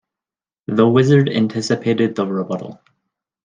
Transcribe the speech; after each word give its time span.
The 0.65 0.89
wizard 0.89 1.29
anticipated 1.29 2.15
the 2.15 2.25
rebuttal. 2.25 2.81